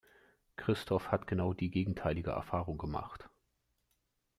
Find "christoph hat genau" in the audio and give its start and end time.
0.55-1.53